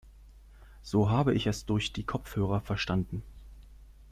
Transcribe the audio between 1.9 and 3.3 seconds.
die Kopfhörer verstanden.